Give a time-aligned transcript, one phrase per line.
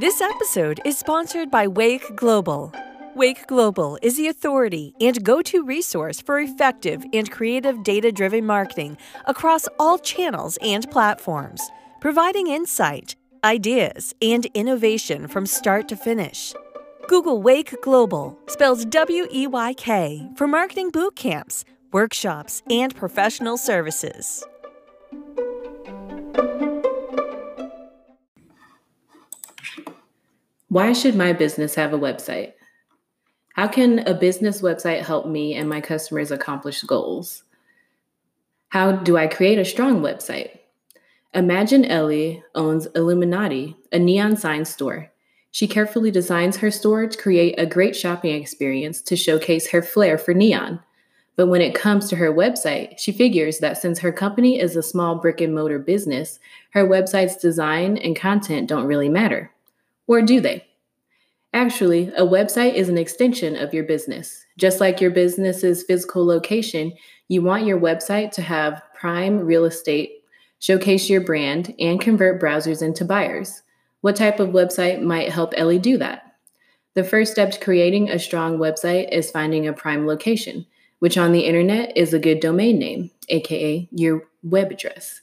[0.00, 2.72] This episode is sponsored by Weyk Global.
[3.14, 8.46] Weyk Global is the authority and go to resource for effective and creative data driven
[8.46, 8.96] marketing
[9.26, 11.60] across all channels and platforms,
[12.00, 13.14] providing insight,
[13.44, 16.54] ideas, and innovation from start to finish.
[17.06, 21.62] Google Weyk Global, spells W E Y K, for marketing boot camps,
[21.92, 24.46] workshops, and professional services.
[30.70, 32.52] Why should my business have a website?
[33.54, 37.42] How can a business website help me and my customers accomplish goals?
[38.68, 40.60] How do I create a strong website?
[41.34, 45.10] Imagine Ellie owns Illuminati, a neon sign store.
[45.50, 50.18] She carefully designs her store to create a great shopping experience to showcase her flair
[50.18, 50.78] for neon.
[51.34, 54.84] But when it comes to her website, she figures that since her company is a
[54.84, 56.38] small brick and mortar business,
[56.74, 59.50] her website's design and content don't really matter.
[60.10, 60.66] Or do they?
[61.54, 64.44] Actually, a website is an extension of your business.
[64.58, 66.94] Just like your business's physical location,
[67.28, 70.24] you want your website to have prime real estate,
[70.58, 73.62] showcase your brand, and convert browsers into buyers.
[74.00, 76.34] What type of website might help Ellie do that?
[76.94, 80.66] The first step to creating a strong website is finding a prime location,
[80.98, 85.20] which on the internet is a good domain name, aka your web address.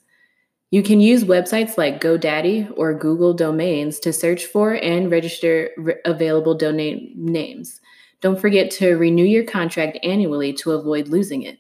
[0.70, 5.96] You can use websites like GoDaddy or Google Domains to search for and register re-
[6.04, 7.80] available domain names.
[8.20, 11.60] Don't forget to renew your contract annually to avoid losing it.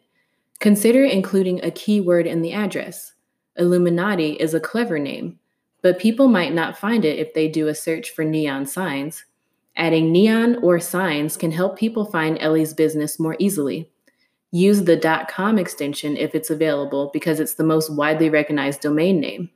[0.59, 3.13] Consider including a keyword in the address.
[3.55, 5.39] Illuminati is a clever name,
[5.81, 9.23] but people might not find it if they do a search for neon signs.
[9.77, 13.89] Adding neon or signs can help people find Ellie's business more easily.
[14.51, 19.49] Use the .com extension if it's available because it's the most widely recognized domain name.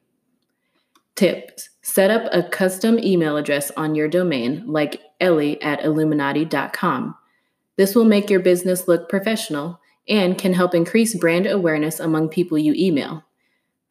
[1.15, 7.15] Tips: Set up a custom email address on your domain like ellie at illuminati.com.
[7.77, 12.57] This will make your business look professional and can help increase brand awareness among people
[12.57, 13.23] you email.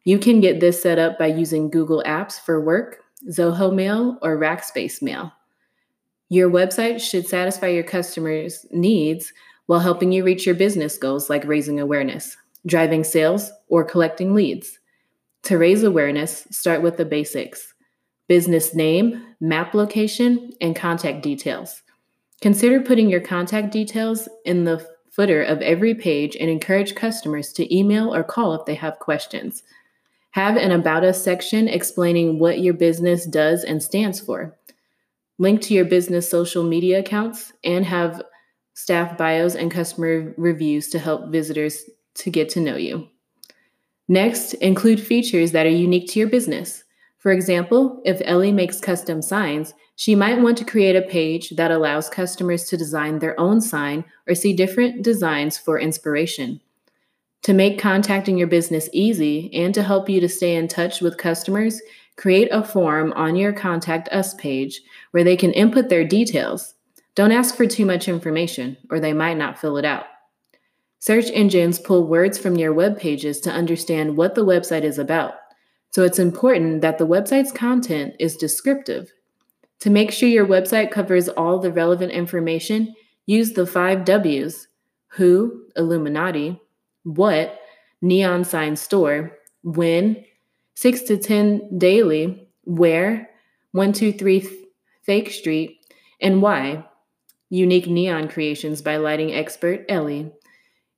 [0.03, 4.37] You can get this set up by using Google Apps for work, Zoho Mail, or
[4.37, 5.31] Rackspace Mail.
[6.29, 9.33] Your website should satisfy your customers' needs
[9.71, 14.79] while helping you reach your business goals like raising awareness, driving sales, or collecting leads.
[15.43, 17.73] To raise awareness, start with the basics
[18.27, 21.83] business name, map location, and contact details.
[22.41, 27.73] Consider putting your contact details in the footer of every page and encourage customers to
[27.73, 29.63] email or call if they have questions.
[30.31, 34.53] Have an About Us section explaining what your business does and stands for.
[35.37, 38.21] Link to your business social media accounts and have
[38.73, 41.83] staff bios, and customer reviews to help visitors
[42.15, 43.07] to get to know you.
[44.07, 46.83] Next, include features that are unique to your business.
[47.17, 51.69] For example, if Ellie makes custom signs, she might want to create a page that
[51.69, 56.59] allows customers to design their own sign or see different designs for inspiration.
[57.43, 61.17] To make contacting your business easy and to help you to stay in touch with
[61.17, 61.81] customers,
[62.15, 66.73] create a form on your Contact Us page where they can input their details.
[67.15, 70.05] Don't ask for too much information, or they might not fill it out.
[70.99, 75.33] Search engines pull words from your web pages to understand what the website is about,
[75.89, 79.11] so it's important that the website's content is descriptive.
[79.81, 82.93] To make sure your website covers all the relevant information,
[83.25, 84.67] use the five W's
[85.07, 86.61] who, Illuminati,
[87.03, 87.59] what,
[88.01, 90.23] neon sign store, when,
[90.75, 93.29] 6 to 10 daily, where,
[93.73, 94.47] 123
[95.03, 95.85] fake street,
[96.21, 96.85] and why,
[97.51, 100.31] unique neon creations by lighting expert Ellie.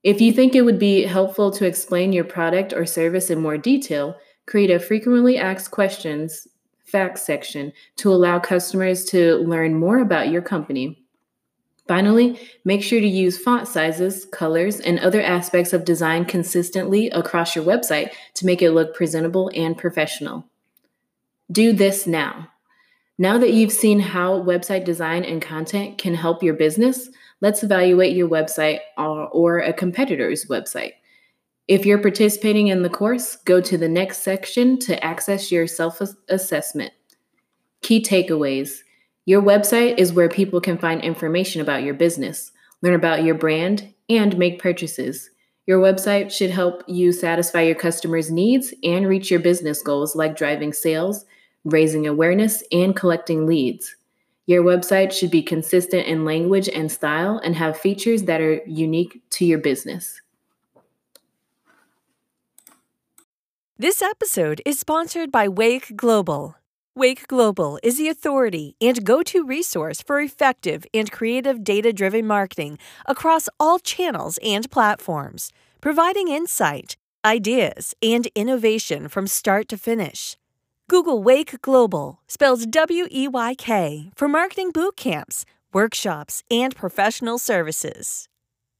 [0.03, 3.57] If you think it would be helpful to explain your product or service in more
[3.57, 4.15] detail,
[4.45, 6.47] create a frequently asked questions
[6.93, 11.03] FAQs section to allow customers to learn more about your company.
[11.87, 17.55] Finally, make sure to use font sizes, colors, and other aspects of design consistently across
[17.55, 20.45] your website to make it look presentable and professional.
[21.51, 22.49] Do this now.
[23.19, 27.09] Now that you've seen how website design and content can help your business,
[27.41, 30.93] let's evaluate your website or, or, a competitor's website.
[31.67, 36.01] If you're participating in the course, go to the next section to access your self
[36.27, 36.91] assessment.
[37.81, 38.79] Key takeaways
[39.25, 42.51] Your website is where people can find information about your business,
[42.81, 45.29] learn about your brand, and make purchases.
[45.67, 50.35] Your website should help you satisfy your customers' needs and reach your business goals like
[50.35, 51.25] driving sales
[51.63, 53.95] raising awareness, and collecting leads.
[54.45, 59.21] Your website should be consistent in language and style and have features that are unique
[59.31, 60.21] to your business.
[63.77, 66.55] This episode is sponsored by Weyk Global.
[66.95, 72.27] Weyk Global is the authority and go to resource for effective and creative data driven
[72.27, 72.77] marketing
[73.07, 75.51] across all channels and platforms,
[75.81, 80.37] providing insight, ideas, and innovation from start to finish.
[80.93, 85.43] Google Weyk Global, spells W E Y K, for marketing boot camps,
[85.73, 88.29] workshops, and professional services.